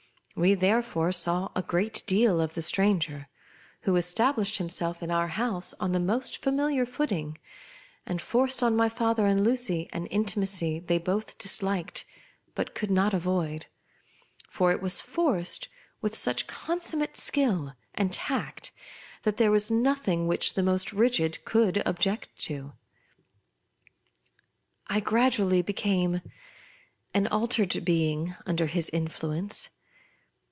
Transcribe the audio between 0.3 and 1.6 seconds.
We therefore saw